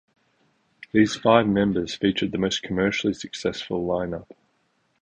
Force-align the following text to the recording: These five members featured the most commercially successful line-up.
These 0.93 1.15
five 1.15 1.45
members 1.47 1.93
featured 1.93 2.31
the 2.31 2.39
most 2.39 2.63
commercially 2.63 3.13
successful 3.13 3.85
line-up. 3.85 4.35